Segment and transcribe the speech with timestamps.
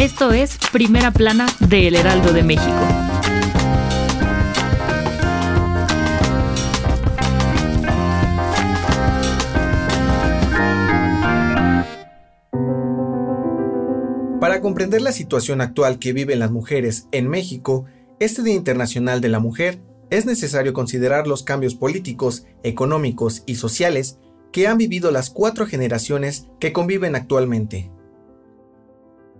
[0.00, 2.72] Esto es Primera Plana de El Heraldo de México.
[14.40, 17.84] Para comprender la situación actual que viven las mujeres en México,
[18.20, 24.18] este Día Internacional de la Mujer es necesario considerar los cambios políticos, económicos y sociales
[24.50, 27.90] que han vivido las cuatro generaciones que conviven actualmente.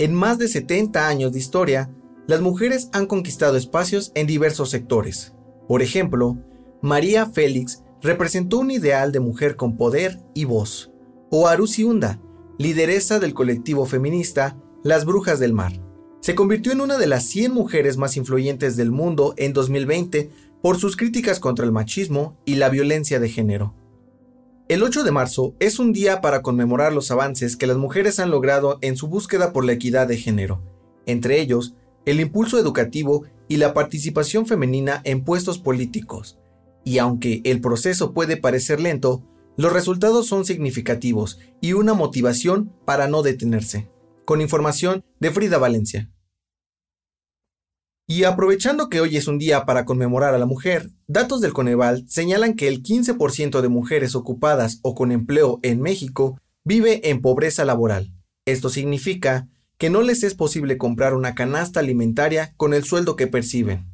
[0.00, 1.90] En más de 70 años de historia,
[2.28, 5.34] las mujeres han conquistado espacios en diversos sectores.
[5.66, 6.38] Por ejemplo,
[6.80, 10.92] María Félix representó un ideal de mujer con poder y voz,
[11.30, 12.20] o Arusi Hunda,
[12.58, 15.72] lideresa del colectivo feminista Las Brujas del Mar.
[16.20, 20.30] Se convirtió en una de las 100 mujeres más influyentes del mundo en 2020
[20.62, 23.74] por sus críticas contra el machismo y la violencia de género.
[24.68, 28.30] El 8 de marzo es un día para conmemorar los avances que las mujeres han
[28.30, 30.60] logrado en su búsqueda por la equidad de género,
[31.06, 31.74] entre ellos
[32.04, 36.38] el impulso educativo y la participación femenina en puestos políticos.
[36.84, 39.22] Y aunque el proceso puede parecer lento,
[39.56, 43.88] los resultados son significativos y una motivación para no detenerse.
[44.26, 46.10] Con información de Frida Valencia.
[48.10, 52.06] Y aprovechando que hoy es un día para conmemorar a la mujer, datos del Coneval
[52.08, 57.66] señalan que el 15% de mujeres ocupadas o con empleo en México vive en pobreza
[57.66, 58.10] laboral.
[58.46, 63.26] Esto significa que no les es posible comprar una canasta alimentaria con el sueldo que
[63.26, 63.92] perciben.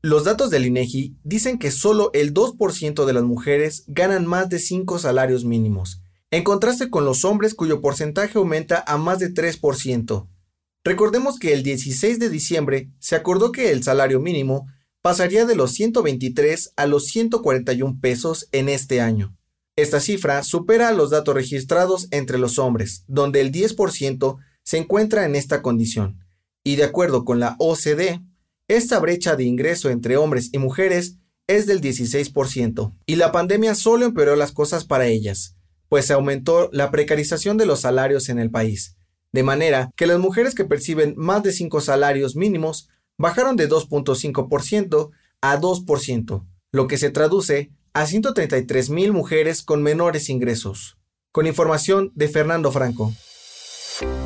[0.00, 4.60] Los datos del INEGI dicen que solo el 2% de las mujeres ganan más de
[4.60, 10.26] 5 salarios mínimos, en contraste con los hombres cuyo porcentaje aumenta a más de 3%.
[10.86, 14.68] Recordemos que el 16 de diciembre se acordó que el salario mínimo
[15.02, 19.36] pasaría de los 123 a los 141 pesos en este año.
[19.74, 25.34] Esta cifra supera los datos registrados entre los hombres, donde el 10% se encuentra en
[25.34, 26.20] esta condición.
[26.62, 28.20] Y de acuerdo con la OCDE,
[28.68, 31.16] esta brecha de ingreso entre hombres y mujeres
[31.48, 35.56] es del 16%, y la pandemia solo empeoró las cosas para ellas,
[35.88, 38.96] pues se aumentó la precarización de los salarios en el país
[39.32, 42.88] de manera que las mujeres que perciben más de 5 salarios mínimos
[43.18, 45.10] bajaron de 2.5%
[45.40, 50.98] a 2%, lo que se traduce a 133 mil mujeres con menores ingresos.
[51.32, 53.12] Con información de Fernando Franco.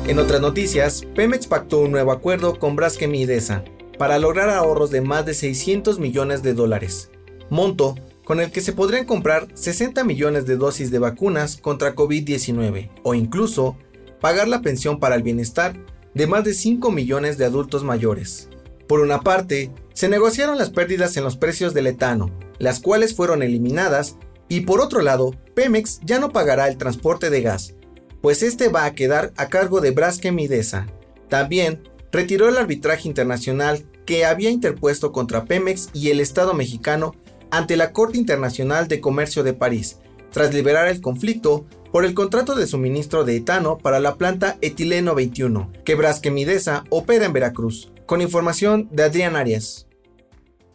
[0.07, 3.63] En otras noticias, Pemex pactó un nuevo acuerdo con Braskem y Idesa
[3.97, 7.11] para lograr ahorros de más de 600 millones de dólares,
[7.49, 7.95] monto
[8.25, 13.13] con el que se podrían comprar 60 millones de dosis de vacunas contra COVID-19 o
[13.13, 13.77] incluso
[14.21, 15.75] pagar la pensión para el bienestar
[16.13, 18.49] de más de 5 millones de adultos mayores.
[18.87, 23.43] Por una parte, se negociaron las pérdidas en los precios del etano, las cuales fueron
[23.43, 24.17] eliminadas,
[24.47, 27.75] y por otro lado, Pemex ya no pagará el transporte de gas,
[28.21, 30.87] pues este va a quedar a cargo de Braskem Idesa.
[31.29, 37.15] También retiró el arbitraje internacional que había interpuesto contra Pemex y el Estado mexicano
[37.49, 39.99] ante la Corte Internacional de Comercio de París,
[40.31, 45.13] tras liberar el conflicto por el contrato de suministro de etano para la planta Etileno
[45.13, 47.91] 21, que Brasquemidesa opera en Veracruz.
[48.05, 49.87] Con información de Adrián Arias.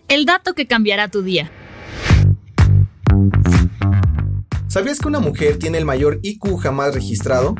[0.08, 1.50] El dato que cambiará tu día.
[4.68, 7.54] ¿Sabías que una mujer tiene el mayor IQ jamás registrado?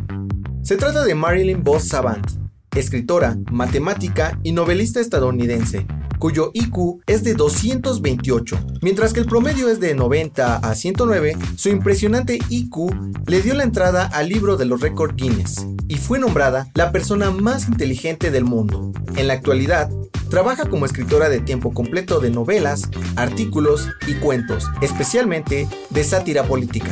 [0.62, 2.26] Se trata de Marilyn Boss Savant,
[2.74, 5.86] escritora, matemática y novelista estadounidense,
[6.18, 11.68] cuyo IQ es de 228, mientras que el promedio es de 90 a 109, su
[11.68, 12.90] impresionante IQ
[13.26, 17.30] le dio la entrada al libro de los récords Guinness y fue nombrada la persona
[17.30, 18.92] más inteligente del mundo.
[19.16, 19.90] En la actualidad,
[20.30, 26.90] trabaja como escritora de tiempo completo de novelas, artículos y cuentos, especialmente de sátira política.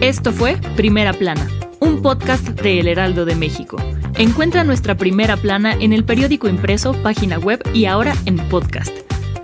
[0.00, 1.48] Esto fue Primera Plana,
[1.80, 3.76] un podcast de El Heraldo de México.
[4.16, 8.92] Encuentra nuestra primera plana en el periódico impreso, página web y ahora en podcast.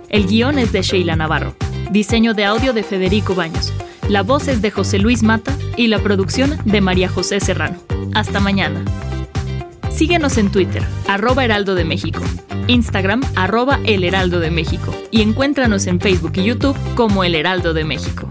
[0.09, 1.55] El guion es de Sheila Navarro.
[1.91, 3.73] Diseño de audio de Federico Baños.
[4.09, 7.77] La voz es de José Luis Mata y la producción de María José Serrano.
[8.13, 8.83] Hasta mañana.
[9.89, 12.21] Síguenos en Twitter, arroba Heraldo de México,
[12.67, 17.73] Instagram, arroba El Heraldo de México, y encuéntranos en Facebook y YouTube como El Heraldo
[17.73, 18.29] de México.